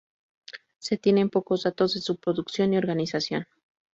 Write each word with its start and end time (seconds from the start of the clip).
Se 0.79 0.97
tienen 0.97 1.29
pocos 1.29 1.61
datos 1.61 1.93
de 1.93 2.01
su 2.01 2.15
producción 2.19 2.73
y 2.73 2.77
organización. 2.79 3.45